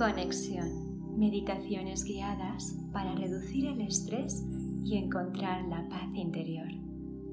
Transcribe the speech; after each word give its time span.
Conexión. 0.00 1.18
Meditaciones 1.18 2.04
guiadas 2.04 2.74
para 2.90 3.14
reducir 3.16 3.66
el 3.66 3.82
estrés 3.82 4.46
y 4.82 4.96
encontrar 4.96 5.62
la 5.66 5.86
paz 5.90 6.08
interior. 6.14 6.68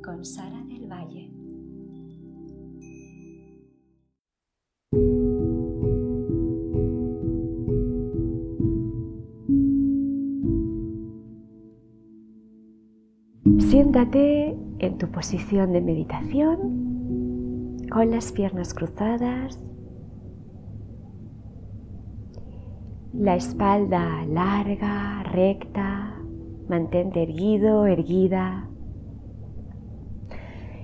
Con 0.04 0.26
Sara 0.26 0.62
del 0.66 0.86
Valle. 0.86 1.32
Siéntate 13.60 14.58
en 14.80 14.98
tu 14.98 15.10
posición 15.10 15.72
de 15.72 15.80
meditación 15.80 16.58
con 17.90 18.12
las 18.12 18.34
piernas 18.34 18.74
cruzadas 18.74 19.58
la 23.20 23.36
espalda 23.36 24.24
larga, 24.28 25.24
recta, 25.24 26.22
mantente 26.70 27.24
erguido, 27.24 27.88
erguida. 27.88 28.70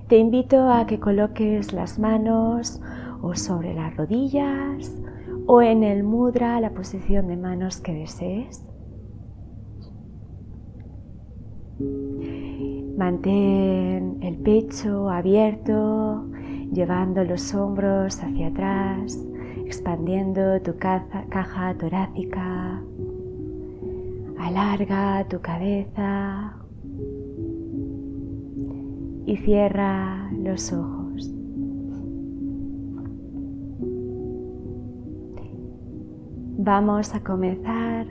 Te 0.08 0.18
invito 0.18 0.68
a 0.68 0.84
que 0.86 0.98
coloques 0.98 1.72
las 1.72 1.98
manos 1.98 2.82
o 3.22 3.36
sobre 3.36 3.72
las 3.74 3.96
rodillas 3.96 5.00
o 5.46 5.62
en 5.62 5.84
el 5.84 6.02
mudra, 6.02 6.60
la 6.60 6.70
posición 6.70 7.28
de 7.28 7.36
manos 7.36 7.80
que 7.80 7.94
desees. 7.94 8.66
Mantén 12.98 14.18
el 14.22 14.36
pecho 14.38 15.08
abierto, 15.08 16.26
llevando 16.72 17.22
los 17.22 17.54
hombros 17.54 18.20
hacia 18.22 18.48
atrás 18.48 19.24
expandiendo 19.64 20.60
tu 20.60 20.76
caja, 20.78 21.74
torácica. 21.78 22.82
Alarga 24.38 25.26
tu 25.28 25.40
cabeza 25.40 26.56
y 29.26 29.36
cierra 29.38 30.30
los 30.32 30.72
ojos. 30.72 31.34
Vamos 36.58 37.14
a 37.14 37.20
comenzar 37.22 38.06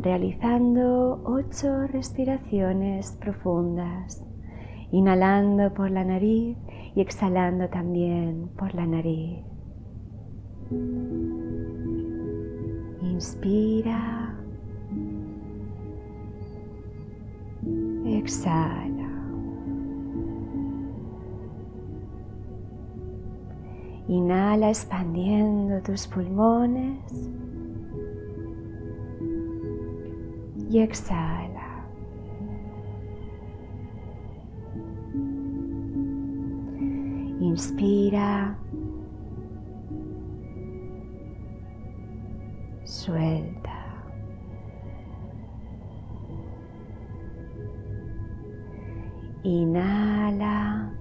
realizando 0.00 1.20
ocho 1.24 1.86
respiraciones 1.88 3.12
profundas, 3.20 4.24
inhalando 4.92 5.74
por 5.74 5.90
la 5.90 6.04
nariz 6.04 6.56
y 6.94 7.00
exhalando 7.00 7.68
también 7.68 8.48
por 8.56 8.74
la 8.74 8.86
nariz. 8.86 9.57
Inspira. 13.00 14.36
Exhala. 18.04 19.08
Inhala 24.08 24.68
expandiendo 24.68 25.80
tus 25.82 26.06
pulmones. 26.06 27.30
Y 30.70 30.80
exhala. 30.80 31.86
Inspira. 37.40 38.58
Suelta. 43.08 43.72
Inhala. 49.44 50.92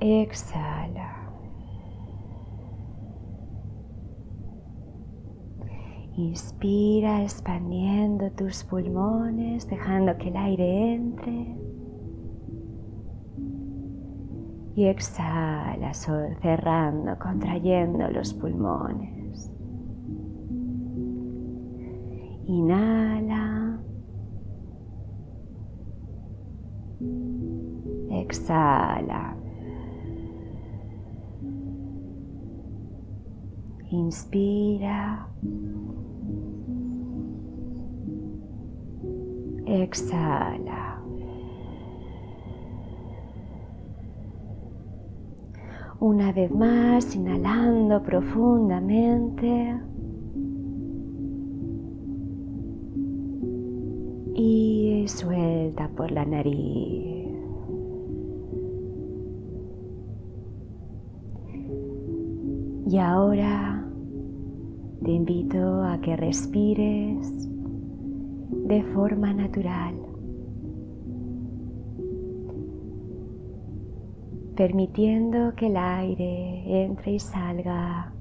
Exhala. 0.00 1.08
Inspira 6.14 7.22
expandiendo 7.22 8.30
tus 8.32 8.64
pulmones, 8.64 9.66
dejando 9.66 10.18
que 10.18 10.28
el 10.28 10.36
aire 10.36 10.94
entre 10.94 11.71
y 14.74 14.86
exhala 14.86 15.92
cerrando, 15.92 17.18
contrayendo 17.18 18.08
los 18.08 18.32
pulmones. 18.34 19.50
Inhala. 22.46 23.78
Exhala. 28.10 29.36
Inspira. 33.90 35.28
Exhala. 39.66 40.61
Una 46.02 46.32
vez 46.32 46.50
más, 46.50 47.14
inhalando 47.14 48.02
profundamente. 48.02 49.78
Y 54.34 55.04
suelta 55.06 55.88
por 55.96 56.10
la 56.10 56.24
nariz. 56.24 57.28
Y 62.88 62.98
ahora 62.98 63.88
te 65.04 65.12
invito 65.12 65.84
a 65.84 66.00
que 66.00 66.16
respires 66.16 67.48
de 68.50 68.82
forma 68.92 69.32
natural. 69.32 70.11
Permitiendo 74.56 75.54
que 75.54 75.68
el 75.68 75.76
aire 75.76 76.84
entre 76.84 77.12
y 77.12 77.18
salga 77.18 78.12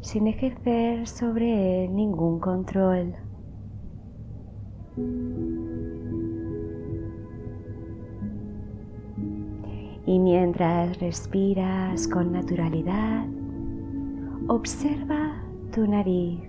sin 0.00 0.26
ejercer 0.26 1.06
sobre 1.06 1.84
él 1.84 1.94
ningún 1.94 2.40
control. 2.40 3.14
Y 10.04 10.18
mientras 10.18 10.98
respiras 10.98 12.08
con 12.08 12.32
naturalidad, 12.32 13.26
observa 14.48 15.44
tu 15.72 15.86
nariz. 15.86 16.40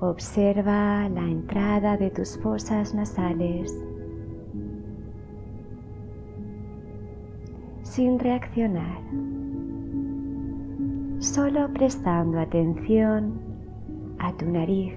Observa 0.00 1.08
la 1.08 1.22
entrada 1.22 1.96
de 1.96 2.10
tus 2.10 2.38
fosas 2.38 2.94
nasales 2.94 3.74
sin 7.94 8.18
reaccionar, 8.18 8.98
solo 11.20 11.72
prestando 11.72 12.40
atención 12.40 13.40
a 14.18 14.32
tu 14.32 14.46
nariz. 14.46 14.94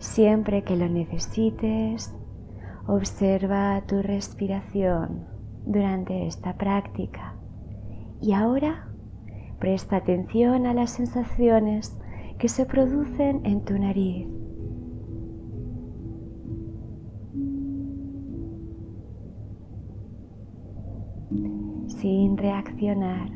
Siempre 0.00 0.64
que 0.64 0.74
lo 0.74 0.88
necesites, 0.88 2.12
observa 2.88 3.80
tu 3.86 4.02
respiración 4.02 5.28
durante 5.64 6.26
esta 6.26 6.54
práctica 6.54 7.36
y 8.20 8.32
ahora 8.32 8.88
presta 9.60 9.98
atención 9.98 10.66
a 10.66 10.74
las 10.74 10.90
sensaciones 10.90 11.96
que 12.38 12.48
se 12.48 12.64
producen 12.66 13.44
en 13.44 13.64
tu 13.64 13.78
nariz. 13.78 14.28
sin 21.88 22.36
reaccionar. 22.36 23.30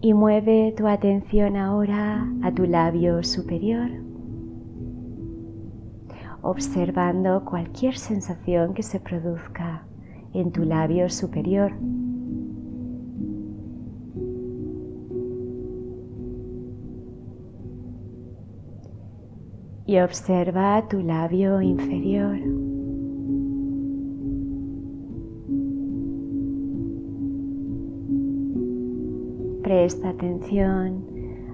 Y 0.00 0.12
mueve 0.12 0.74
tu 0.76 0.86
atención 0.86 1.56
ahora 1.56 2.26
a 2.42 2.52
tu 2.52 2.66
labio 2.66 3.22
superior, 3.22 3.88
observando 6.42 7.44
cualquier 7.44 7.96
sensación 7.96 8.74
que 8.74 8.82
se 8.82 9.00
produzca 9.00 9.86
en 10.34 10.50
tu 10.52 10.64
labio 10.64 11.08
superior. 11.08 11.72
Y 19.94 20.00
observa 20.00 20.84
tu 20.88 21.02
labio 21.02 21.60
inferior. 21.62 22.36
Presta 29.62 30.08
atención 30.08 31.06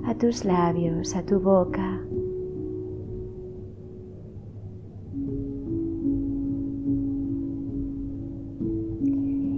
a 0.06 0.14
tus 0.14 0.46
labios, 0.46 1.14
a 1.14 1.22
tu 1.22 1.38
boca. 1.38 2.00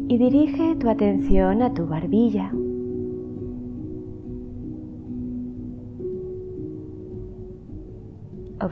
Y 0.09 0.19
dirige 0.19 0.75
tu 0.75 0.89
atención 0.89 1.63
a 1.63 1.73
tu 1.73 1.87
barbilla. 1.87 2.53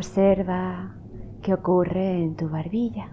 Observa 0.00 0.94
qué 1.42 1.52
ocurre 1.52 2.22
en 2.22 2.34
tu 2.34 2.48
barbilla. 2.48 3.12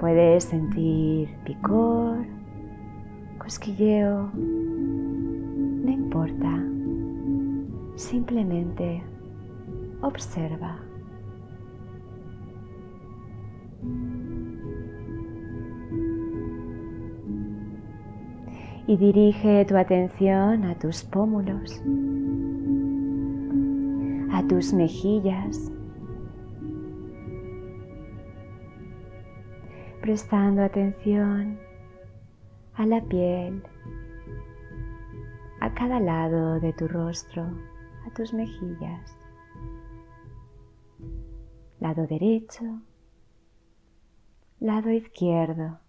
Puedes 0.00 0.44
sentir 0.44 1.28
picor, 1.44 2.24
cosquilleo, 3.38 4.30
no 4.32 5.90
importa, 5.90 6.64
simplemente 7.96 9.02
observa. 10.00 10.78
Y 18.88 18.96
dirige 18.96 19.64
tu 19.64 19.76
atención 19.76 20.64
a 20.64 20.78
tus 20.78 21.02
pómulos, 21.02 21.82
a 24.32 24.46
tus 24.46 24.72
mejillas, 24.72 25.72
prestando 30.00 30.62
atención 30.62 31.58
a 32.74 32.86
la 32.86 33.02
piel, 33.02 33.60
a 35.60 35.74
cada 35.74 35.98
lado 35.98 36.60
de 36.60 36.72
tu 36.72 36.86
rostro, 36.86 37.42
a 38.06 38.14
tus 38.14 38.32
mejillas, 38.32 39.18
lado 41.80 42.06
derecho, 42.06 42.82
lado 44.60 44.90
izquierdo. 44.90 45.85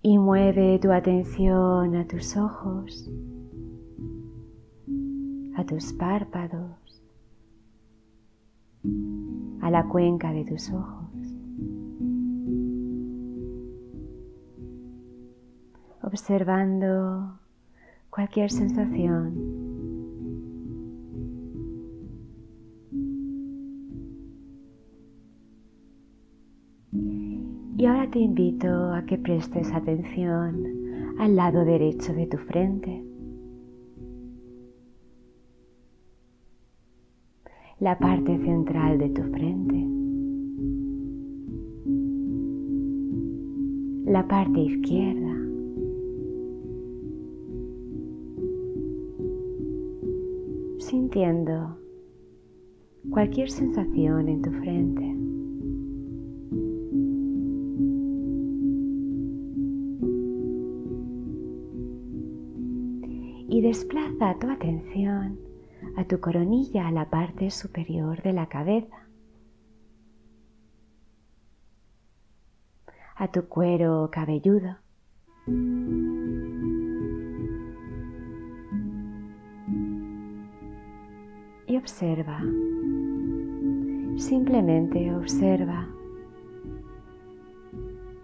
Y 0.00 0.16
mueve 0.18 0.78
tu 0.78 0.92
atención 0.92 1.96
a 1.96 2.06
tus 2.06 2.36
ojos, 2.36 3.10
a 5.56 5.64
tus 5.64 5.92
párpados, 5.92 7.02
a 9.60 9.70
la 9.70 9.88
cuenca 9.88 10.32
de 10.32 10.44
tus 10.44 10.70
ojos. 10.70 11.10
Observando 16.02 17.38
cualquier 18.08 18.50
sensación. 18.50 19.67
Y 27.78 27.86
ahora 27.86 28.10
te 28.10 28.18
invito 28.18 28.92
a 28.92 29.04
que 29.06 29.16
prestes 29.16 29.72
atención 29.72 31.16
al 31.18 31.36
lado 31.36 31.64
derecho 31.64 32.12
de 32.12 32.26
tu 32.26 32.36
frente. 32.36 33.08
la 37.80 37.96
parte 37.96 38.36
central 38.38 38.98
de 38.98 39.08
tu 39.10 39.22
frente, 39.22 39.86
la 44.10 44.26
parte 44.26 44.60
izquierda, 44.60 45.36
sintiendo 50.80 51.78
cualquier 53.10 53.48
sensación 53.48 54.28
en 54.28 54.42
tu 54.42 54.50
frente. 54.50 55.17
Desplaza 63.68 64.34
tu 64.38 64.48
atención 64.48 65.38
a 65.98 66.04
tu 66.04 66.20
coronilla 66.20 66.88
a 66.88 66.90
la 66.90 67.10
parte 67.10 67.50
superior 67.50 68.22
de 68.22 68.32
la 68.32 68.46
cabeza, 68.46 69.06
a 73.14 73.30
tu 73.30 73.46
cuero 73.46 74.08
cabelludo. 74.10 74.78
Y 81.66 81.76
observa, 81.76 82.40
simplemente 84.16 85.14
observa. 85.14 85.86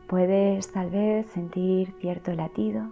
Puedes 0.09 0.73
tal 0.73 0.89
vez 0.89 1.27
sentir 1.27 1.93
cierto 2.01 2.33
latido 2.33 2.89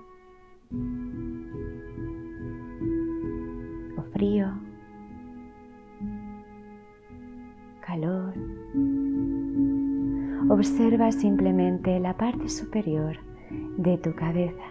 frío 4.23 4.53
calor. 7.85 8.33
Observa 10.49 11.11
simplemente 11.11 11.99
la 11.99 12.17
parte 12.17 12.49
superior 12.49 13.17
de 13.79 13.99
tu 13.99 14.15
cabeza. 14.15 14.63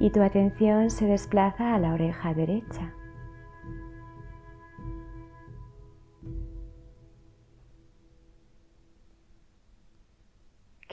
Y 0.00 0.08
tu 0.08 0.22
atención 0.22 0.88
se 0.88 1.04
desplaza 1.04 1.74
a 1.74 1.78
la 1.78 1.92
oreja 1.92 2.32
derecha. 2.32 2.94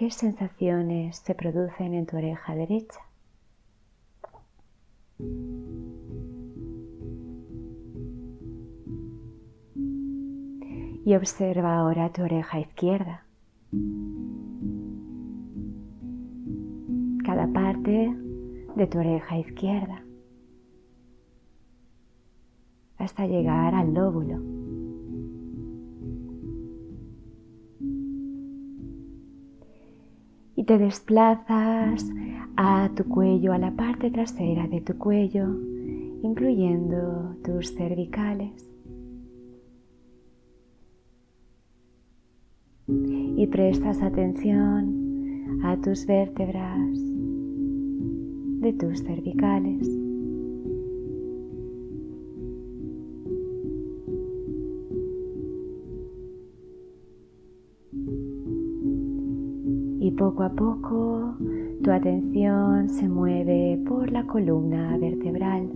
¿Qué 0.04 0.12
sensaciones 0.12 1.16
se 1.20 1.34
producen 1.34 1.94
en 1.94 2.06
tu 2.06 2.18
oreja 2.18 2.54
derecha? 2.54 3.00
Y 11.06 11.16
observa 11.16 11.78
ahora 11.78 12.12
tu 12.12 12.22
oreja 12.22 12.60
izquierda. 12.60 13.24
Cada 17.26 17.48
parte 17.54 18.14
de 18.76 18.88
tu 18.88 19.00
oreja 19.00 19.38
izquierda 19.38 20.04
hasta 22.98 23.26
llegar 23.26 23.74
al 23.74 23.94
lóbulo. 23.94 24.53
Y 30.64 30.66
te 30.66 30.78
desplazas 30.78 32.10
a 32.56 32.90
tu 32.96 33.04
cuello, 33.04 33.52
a 33.52 33.58
la 33.58 33.72
parte 33.72 34.10
trasera 34.10 34.66
de 34.66 34.80
tu 34.80 34.98
cuello, 34.98 35.46
incluyendo 36.22 37.36
tus 37.44 37.76
cervicales. 37.76 38.72
Y 42.88 43.46
prestas 43.48 44.02
atención 44.02 45.60
a 45.66 45.76
tus 45.82 46.06
vértebras 46.06 46.98
de 48.62 48.72
tus 48.80 49.04
cervicales. 49.04 50.03
Y 60.04 60.12
poco 60.12 60.44
a 60.44 60.50
poco 60.50 61.38
tu 61.82 61.90
atención 61.90 62.90
se 62.90 63.08
mueve 63.08 63.82
por 63.88 64.12
la 64.12 64.28
columna 64.28 64.98
vertebral, 64.98 65.72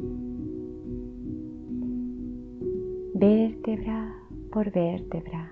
vértebra 3.13 4.13
por 4.51 4.69
vértebra. 4.69 5.50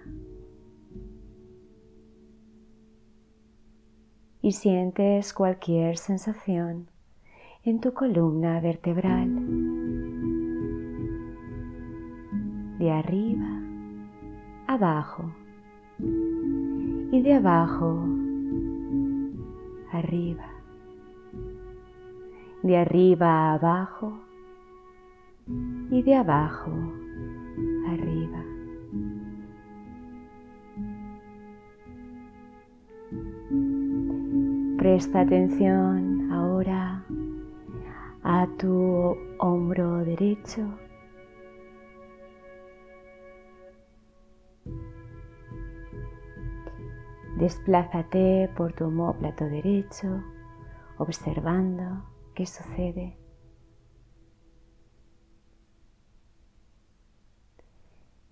Y 4.41 4.51
sientes 4.51 5.33
cualquier 5.33 5.95
sensación 5.95 6.89
en 7.63 7.79
tu 7.79 7.93
columna 7.93 8.59
vertebral. 8.59 9.29
de 12.77 12.91
arriba 12.91 13.61
abajo 14.67 15.31
y 15.97 17.21
de 17.21 17.35
abajo 17.35 18.14
arriba, 19.97 20.45
de 22.63 22.77
arriba 22.77 23.53
abajo 23.53 24.19
y 25.91 26.01
de 26.01 26.15
abajo 26.15 26.71
arriba. 27.87 28.43
Presta 34.77 35.21
atención 35.21 36.31
ahora 36.31 37.03
a 38.23 38.47
tu 38.57 39.15
hombro 39.39 40.03
derecho. 40.05 40.84
Desplázate 47.45 48.49
por 48.57 48.73
tu 48.73 48.85
homóplato 48.85 49.45
derecho, 49.45 50.23
observando 50.97 52.03
qué 52.33 52.47
sucede. 52.47 53.19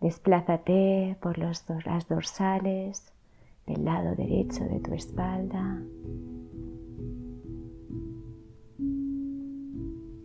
Desplázate 0.01 1.15
por 1.21 1.37
las 1.37 1.67
dorsales 2.09 3.13
del 3.67 3.85
lado 3.85 4.15
derecho 4.15 4.63
de 4.63 4.79
tu 4.79 4.95
espalda 4.95 5.79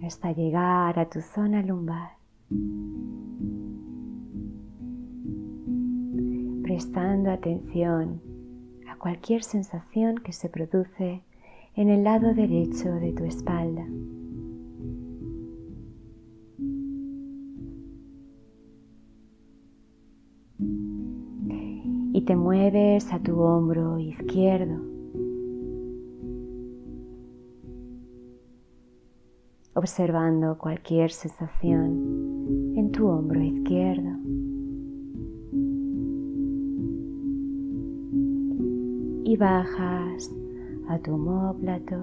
hasta 0.03 0.33
llegar 0.33 0.99
a 0.99 1.11
tu 1.11 1.21
zona 1.21 1.61
lumbar. 1.61 2.13
Prestando 6.63 7.31
atención 7.31 8.28
cualquier 8.99 9.43
sensación 9.43 10.19
que 10.19 10.33
se 10.33 10.49
produce 10.49 11.23
en 11.75 11.89
el 11.89 12.05
lado 12.05 12.35
derecho 12.35 12.93
de 12.95 13.13
tu 13.13 13.25
espalda. 13.25 13.87
Y 22.13 22.23
te 22.23 22.35
mueves 22.35 23.13
a 23.13 23.21
tu 23.21 23.41
hombro 23.41 23.99
izquierdo 23.99 24.89
observando 29.79 30.59
cualquier 30.59 31.13
sensación 31.13 32.75
en 32.77 32.91
tu 32.91 33.07
hombro 33.07 33.41
izquierdo. 33.41 34.18
Y 39.29 39.37
bajas 39.37 40.35
a 40.89 40.99
tu 41.01 41.13
homóplato, 41.13 41.97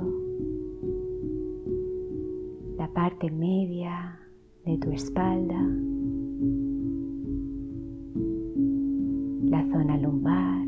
la 2.78 2.88
parte 2.94 3.32
media 3.32 4.20
de 4.64 4.78
tu 4.78 4.92
espalda, 4.92 5.60
la 9.50 9.64
zona 9.72 9.98
lumbar, 9.98 10.68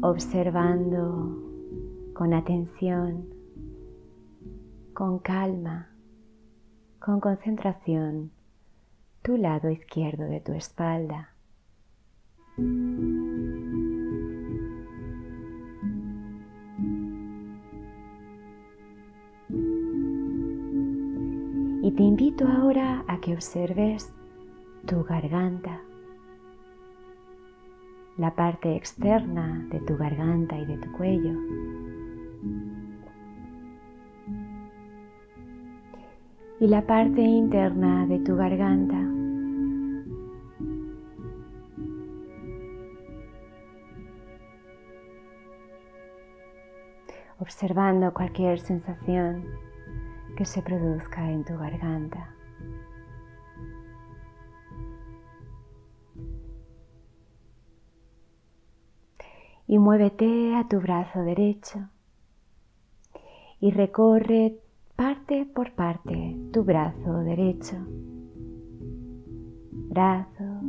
observando 0.00 1.42
con 2.14 2.32
atención, 2.32 3.26
con 4.94 5.18
calma, 5.18 5.90
con 7.00 7.20
concentración, 7.20 8.30
tu 9.20 9.36
lado 9.36 9.68
izquierdo 9.68 10.24
de 10.24 10.40
tu 10.40 10.52
espalda. 10.52 11.31
Y 12.58 12.62
te 21.92 22.02
invito 22.02 22.46
ahora 22.46 23.04
a 23.08 23.18
que 23.20 23.32
observes 23.32 24.14
tu 24.86 25.02
garganta, 25.04 25.80
la 28.18 28.34
parte 28.34 28.76
externa 28.76 29.66
de 29.70 29.80
tu 29.80 29.96
garganta 29.96 30.58
y 30.58 30.66
de 30.66 30.76
tu 30.76 30.92
cuello. 30.92 31.32
y 36.62 36.68
la 36.68 36.86
parte 36.86 37.20
interna 37.20 38.06
de 38.06 38.20
tu 38.20 38.36
garganta. 38.36 39.11
Observando 47.54 48.14
cualquier 48.14 48.58
sensación 48.60 49.44
que 50.38 50.46
se 50.46 50.62
produzca 50.62 51.30
en 51.30 51.44
tu 51.44 51.54
garganta. 51.58 52.34
Y 59.66 59.78
muévete 59.78 60.56
a 60.56 60.66
tu 60.66 60.80
brazo 60.80 61.20
derecho 61.20 61.90
y 63.60 63.70
recorre 63.70 64.58
parte 64.96 65.44
por 65.44 65.72
parte 65.72 66.34
tu 66.54 66.64
brazo 66.64 67.18
derecho, 67.18 67.76
brazo, 69.90 70.62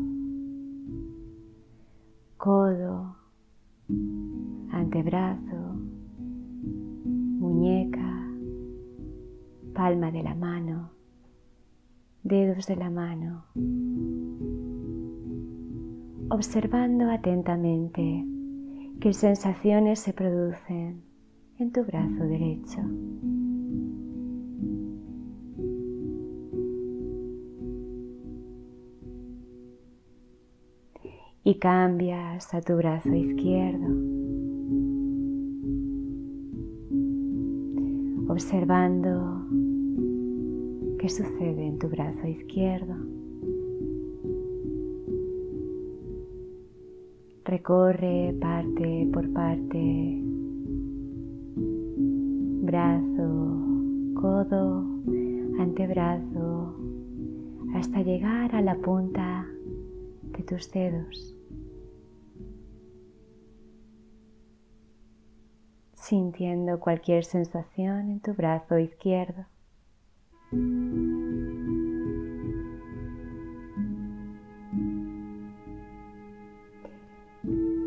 codo, 2.37 3.15
antebrazo, 4.73 5.62
muñeca, 7.43 8.09
palma 9.73 10.11
de 10.11 10.23
la 10.23 10.33
mano, 10.33 10.91
dedos 12.23 12.67
de 12.67 12.77
la 12.77 12.89
mano, 12.89 13.43
observando 16.29 17.11
atentamente 17.11 18.25
qué 19.01 19.13
sensaciones 19.13 19.99
se 19.99 20.13
producen 20.13 21.03
en 21.59 21.71
tu 21.73 21.83
brazo 21.83 22.23
derecho. 22.23 22.79
y 31.45 31.55
cambias 31.55 32.53
a 32.53 32.61
tu 32.61 32.77
brazo 32.77 33.13
izquierdo, 33.13 34.12
observando 38.33 39.45
qué 40.97 41.07
sucede 41.07 41.67
en 41.67 41.77
tu 41.77 41.87
brazo 41.87 42.27
izquierdo. 42.27 42.95
Recorre 47.45 48.35
parte 48.41 49.07
por 49.13 49.31
parte, 49.33 50.19
brazo, 52.63 53.61
codo, 54.15 54.83
antebrazo, 55.59 56.75
hasta 57.75 58.01
llegar 58.01 58.55
a 58.55 58.61
la 58.61 58.75
punta 58.77 59.45
de 60.35 60.43
tus 60.43 60.71
dedos. 60.71 61.35
Sintiendo 66.13 66.79
cualquier 66.79 67.25
sensación 67.25 68.11
en 68.11 68.19
tu 68.19 68.35
brazo 68.35 68.77
izquierdo. 68.77 69.47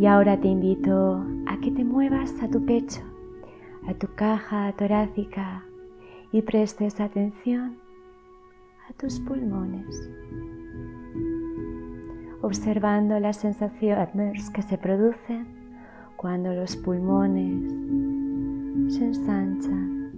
Y 0.00 0.06
ahora 0.06 0.40
te 0.40 0.48
invito 0.48 1.24
a 1.46 1.60
que 1.60 1.70
te 1.70 1.84
muevas 1.84 2.34
a 2.42 2.48
tu 2.48 2.66
pecho, 2.66 3.00
a 3.86 3.94
tu 3.94 4.12
caja 4.16 4.72
torácica 4.72 5.62
y 6.32 6.42
prestes 6.42 6.98
atención 6.98 7.78
a 8.90 8.92
tus 8.94 9.20
pulmones, 9.20 10.10
observando 12.42 13.20
las 13.20 13.36
sensaciones 13.36 14.50
que 14.50 14.62
se 14.62 14.78
producen 14.78 15.46
cuando 16.16 16.52
los 16.54 16.76
pulmones 16.76 18.05
se 18.88 19.04
ensanchan 19.04 20.12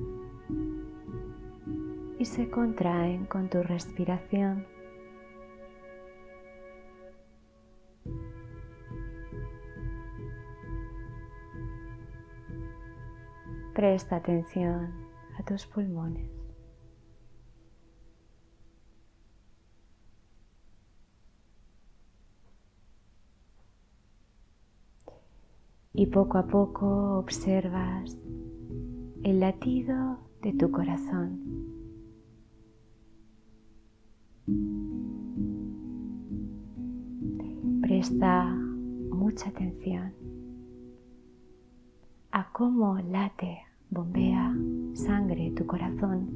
y 2.18 2.25
se 2.25 2.50
contraen 2.50 3.26
con 3.26 3.48
tu 3.48 3.62
respiración. 3.62 4.66
Presta 13.75 14.16
atención 14.16 14.92
a 15.38 15.44
tus 15.44 15.66
pulmones. 15.66 16.30
Y 25.94 26.06
poco 26.06 26.38
a 26.38 26.46
poco 26.46 27.18
observas 27.18 28.16
el 29.28 29.40
latido 29.40 30.18
de 30.40 30.54
tu 30.54 30.70
corazón. 30.70 31.38
Presta 37.82 38.54
mucha 39.11 39.50
atención 39.50 40.14
a 42.32 42.50
cómo 42.52 42.97
late, 43.00 43.58
bombea 43.90 44.56
sangre 44.94 45.52
tu 45.54 45.66
corazón. 45.66 46.30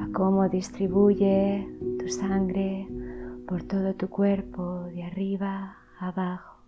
A 0.00 0.08
cómo 0.12 0.48
distribuye 0.48 1.66
tu 1.98 2.08
sangre 2.08 2.86
por 3.48 3.62
todo 3.62 3.94
tu 3.94 4.08
cuerpo 4.08 4.84
de 4.94 5.04
arriba 5.04 5.78
a 5.98 6.08
abajo. 6.08 6.58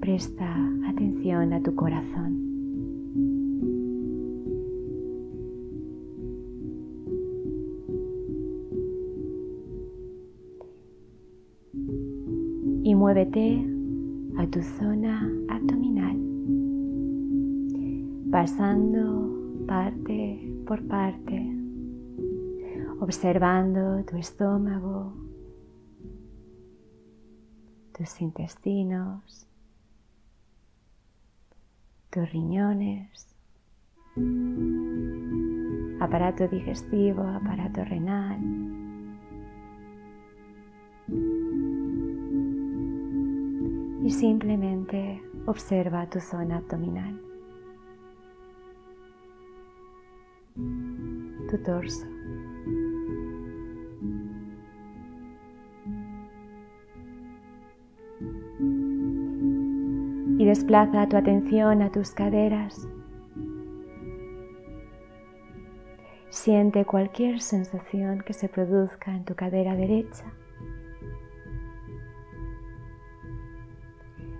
Presta 0.00 0.56
atención 0.88 1.52
a 1.52 1.62
tu 1.62 1.74
corazón. 1.74 2.40
Y 12.82 12.94
muévete 12.94 13.62
a 14.38 14.46
tu 14.46 14.62
zona 14.62 15.30
abdominal, 15.50 16.16
pasando 18.30 19.34
parte 19.66 20.50
por 20.66 20.82
parte, 20.86 21.53
observando 23.04 24.02
tu 24.06 24.16
estómago, 24.16 25.12
tus 27.92 28.18
intestinos, 28.22 29.46
tus 32.08 32.32
riñones, 32.32 33.36
aparato 36.00 36.48
digestivo, 36.48 37.22
aparato 37.24 37.84
renal. 37.84 38.40
Y 44.02 44.10
simplemente 44.10 45.22
observa 45.44 46.08
tu 46.08 46.20
zona 46.20 46.56
abdominal, 46.56 47.20
tu 51.50 51.58
torso. 51.62 52.13
Desplaza 60.44 61.08
tu 61.08 61.16
atención 61.16 61.82
a 61.82 61.90
tus 61.90 62.10
caderas. 62.10 62.88
Siente 66.30 66.84
cualquier 66.84 67.40
sensación 67.40 68.22
que 68.22 68.32
se 68.32 68.48
produzca 68.48 69.14
en 69.14 69.24
tu 69.24 69.34
cadera 69.34 69.76
derecha 69.76 70.24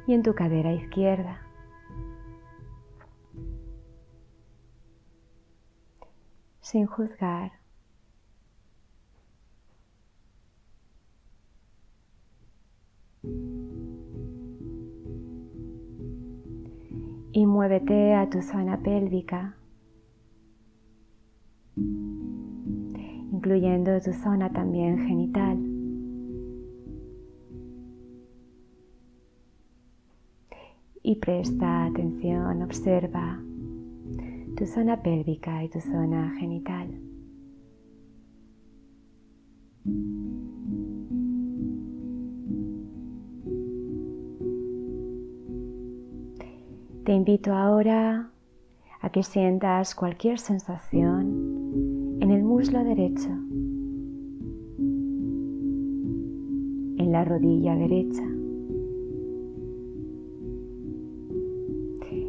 y 0.07 0.15
en 0.15 0.23
tu 0.23 0.35
cadera 0.35 0.73
izquierda. 0.73 1.41
Sin 6.61 6.87
juzgar. 6.87 7.64
Muévete 17.75 18.15
a 18.15 18.29
tu 18.31 18.41
zona 18.41 18.77
pélvica, 18.77 19.57
incluyendo 23.33 24.01
tu 24.01 24.13
zona 24.13 24.49
también 24.51 24.99
genital. 24.99 25.59
Y 31.03 31.17
presta 31.17 31.87
atención, 31.87 32.63
observa 32.63 33.43
tu 34.57 34.67
zona 34.67 35.03
pélvica 35.03 35.65
y 35.65 35.69
tu 35.69 35.81
zona 35.81 36.33
genital. 36.39 37.14
Te 47.05 47.13
invito 47.13 47.53
ahora 47.53 48.31
a 49.03 49.11
que 49.11 49.23
sientas 49.23 49.95
cualquier 49.95 50.39
sensación 50.39 52.17
en 52.19 52.31
el 52.31 52.43
muslo 52.43 52.83
derecho, 52.83 53.29
en 56.97 57.13
la 57.13 57.23
rodilla 57.27 57.77
derecha, 57.77 58.23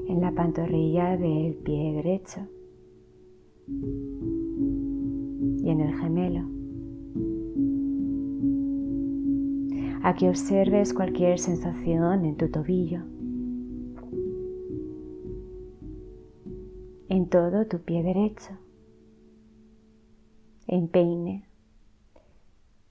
en 0.10 0.20
la 0.20 0.34
pantorrilla 0.34 1.16
del 1.16 1.54
pie 1.54 1.94
derecho 1.94 2.42
y 5.64 5.70
en 5.70 5.80
el 5.80 5.96
gemelo. 5.96 6.50
A 10.04 10.14
que 10.16 10.28
observes 10.28 10.94
cualquier 10.94 11.40
sensación 11.40 12.26
en 12.26 12.36
tu 12.36 12.50
tobillo. 12.50 13.15
Todo 17.26 17.66
tu 17.66 17.80
pie 17.80 18.04
derecho, 18.04 18.58
empeine, 20.68 21.46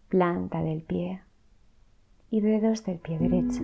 planta 0.09 0.63
del 0.63 0.83
pie. 0.83 1.23
Y 2.31 2.41
dedos 2.41 2.85
del 2.85 2.99
pie 2.99 3.19
derecho. 3.19 3.63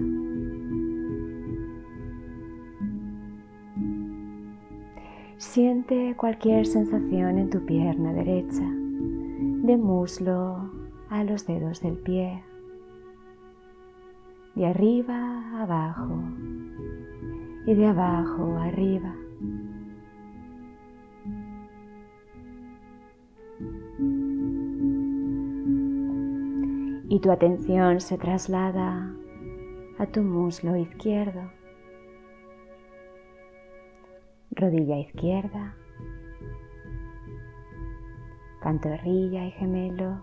Siente 5.38 6.14
cualquier 6.16 6.66
sensación 6.66 7.38
en 7.38 7.50
tu 7.50 7.64
pierna 7.66 8.12
derecha, 8.12 8.62
de 8.62 9.76
muslo 9.76 10.70
a 11.08 11.24
los 11.24 11.46
dedos 11.46 11.80
del 11.80 11.96
pie, 11.96 12.44
de 14.54 14.66
arriba 14.66 15.62
abajo. 15.62 16.22
Y 17.66 17.74
de 17.74 17.86
abajo 17.86 18.56
arriba. 18.56 19.14
Y 27.10 27.18
tu 27.18 27.32
atención 27.32 28.00
se 28.00 28.16
traslada 28.18 29.12
a 29.98 30.06
tu 30.06 30.22
muslo 30.22 30.76
izquierdo, 30.76 31.50
rodilla 34.52 34.96
izquierda, 34.96 35.74
pantorrilla 38.62 39.44
y 39.44 39.50
gemelo, 39.50 40.22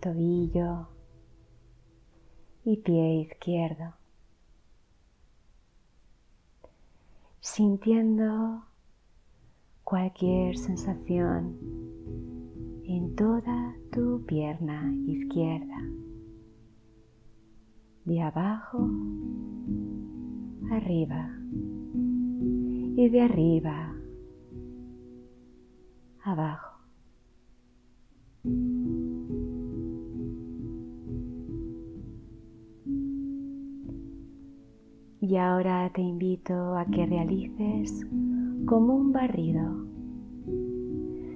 tobillo. 0.00 0.88
Y 2.64 2.76
pie 2.76 3.14
izquierdo, 3.22 3.94
sintiendo 7.40 8.64
cualquier 9.82 10.56
sensación 10.56 12.01
en 12.92 13.16
toda 13.16 13.74
tu 13.90 14.22
pierna 14.26 14.94
izquierda, 15.06 15.78
de 18.04 18.20
abajo 18.20 18.90
arriba 20.70 21.34
y 22.96 23.08
de 23.08 23.20
arriba 23.22 23.94
abajo. 26.22 26.78
Y 35.22 35.36
ahora 35.36 35.90
te 35.94 36.02
invito 36.02 36.76
a 36.76 36.84
que 36.84 37.06
realices 37.06 38.06
como 38.66 38.96
un 38.96 39.12
barrido, 39.12 39.86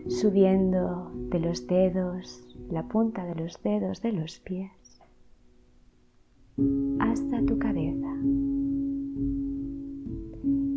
subiendo 0.09 1.11
de 1.31 1.41
los 1.41 1.67
dedos, 1.67 2.57
la 2.71 2.83
punta 2.85 3.25
de 3.25 3.35
los 3.35 3.63
dedos 3.63 4.03
de 4.03 4.13
los 4.13 4.39
pies, 4.41 5.01
hasta 7.01 7.45
tu 7.45 7.59
cabeza. 7.59 8.17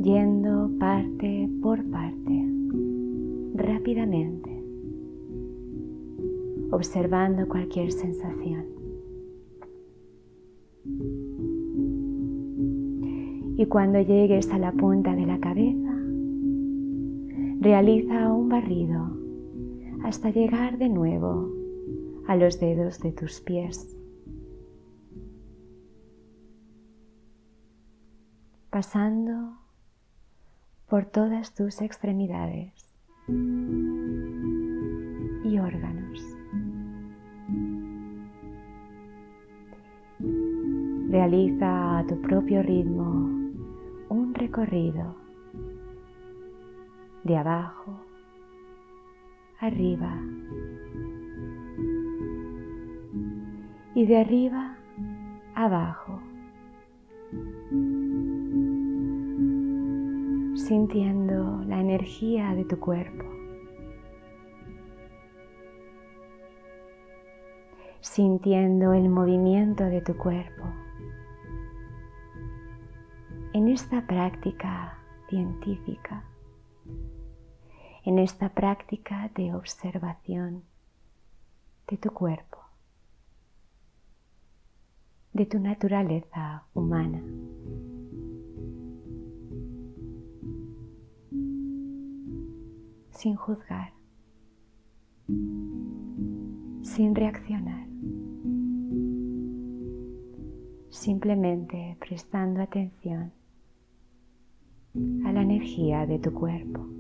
yendo 0.02 0.72
parte 0.80 1.50
por 1.62 1.84
parte, 1.92 2.46
rápidamente, 3.54 4.64
observando 6.72 7.48
cualquier 7.48 7.92
sensación. 7.92 8.66
Y 13.58 13.66
cuando 13.66 14.00
llegues 14.00 14.50
a 14.52 14.58
la 14.58 14.72
punta 14.72 15.14
de 15.14 15.26
la 15.26 15.40
cabeza, 15.40 15.89
realiza 17.60 18.32
un 18.32 18.48
barrido 18.48 19.18
hasta 20.06 20.30
llegar 20.30 20.78
de 20.78 20.88
nuevo 20.88 21.52
a 22.28 22.38
los 22.38 22.60
dedos 22.60 23.00
de 23.00 23.12
tus 23.12 23.42
pies. 23.42 23.98
Pasando 28.70 29.58
por 30.88 31.06
todas 31.06 31.54
tus 31.54 31.82
extremidades 31.82 32.96
y 35.44 35.60
órganos. 35.60 36.38
Realiza 41.10 42.00
a 42.00 42.08
tu 42.08 42.22
propio 42.22 42.64
ritmo 42.64 43.28
un 44.10 44.34
recorrido 44.34 45.29
de 47.30 47.38
abajo, 47.38 47.94
arriba. 49.60 50.18
Y 53.94 54.08
de 54.08 54.18
arriba 54.18 54.76
abajo, 55.54 56.20
sintiendo 60.56 61.64
la 61.68 61.80
energía 61.80 62.56
de 62.56 62.66
tu 62.66 62.80
cuerpo, 62.80 63.26
sintiendo 68.00 68.94
el 68.94 69.08
movimiento 69.08 69.84
de 69.84 70.02
tu 70.02 70.18
cuerpo. 70.18 70.64
En 73.54 73.68
esta 73.68 74.08
práctica 74.08 74.98
científica, 75.28 76.24
en 78.10 78.18
esta 78.18 78.50
práctica 78.50 79.30
de 79.36 79.54
observación 79.54 80.64
de 81.88 81.98
tu 81.98 82.10
cuerpo 82.10 82.58
de 85.34 85.46
tu 85.46 85.60
naturaleza 85.60 86.64
humana. 86.74 87.22
Sin 93.12 93.36
juzgar, 93.36 93.94
sin 96.82 97.14
reaccionar, 97.14 97.88
simplemente 100.90 101.96
prestando 102.00 102.62
atención 102.62 103.32
a 105.26 105.32
la 105.32 105.42
energía 105.44 106.08
de 106.08 106.18
tu 106.18 106.34
cuerpo. 106.34 106.99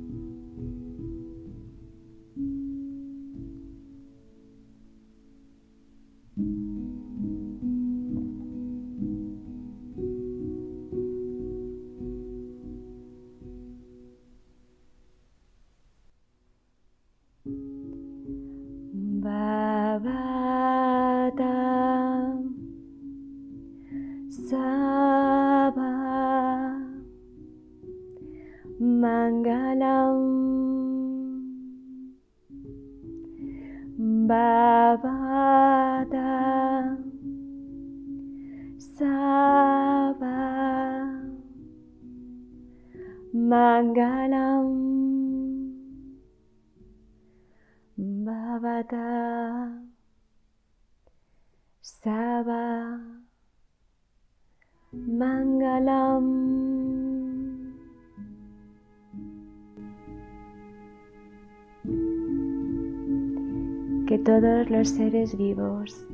Que 64.10 64.18
todos 64.18 64.72
los 64.72 64.90
seres 64.90 65.38
vivos, 65.38 66.08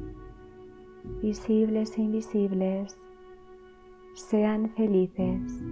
visibles 1.21 1.97
e 1.97 2.01
invisibles, 2.01 2.97
sean 4.15 4.69
felices 4.71 5.63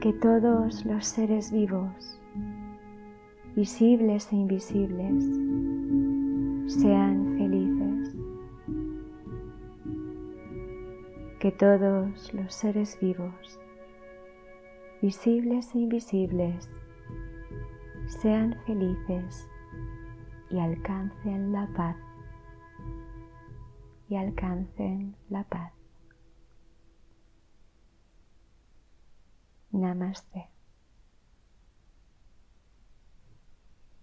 que 0.00 0.12
todos 0.12 0.86
los 0.86 1.04
seres 1.04 1.50
vivos, 1.50 2.20
visibles 3.56 4.32
e 4.32 4.36
invisibles, 4.36 5.24
sean 6.68 7.36
felices. 7.36 8.14
Que 11.40 11.50
todos 11.50 12.32
los 12.32 12.54
seres 12.54 12.96
vivos, 13.00 13.58
visibles 15.00 15.74
e 15.74 15.78
invisibles, 15.80 16.70
sean 18.06 18.56
felices 18.64 19.48
y 20.52 20.60
alcancen 20.60 21.52
la 21.52 21.66
paz. 21.74 21.96
Y 24.08 24.16
alcancen 24.16 25.16
la 25.30 25.44
paz. 25.44 25.72
Namaste. 29.70 30.51